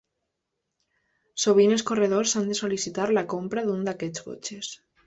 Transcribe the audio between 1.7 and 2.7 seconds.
els corredors han de